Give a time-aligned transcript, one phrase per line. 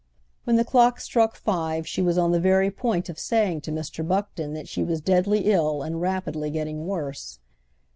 [0.45, 4.03] When the clock struck five she was on the very point of saying to Mr.
[4.07, 7.37] Buckton that she was deadly ill and rapidly getting worse.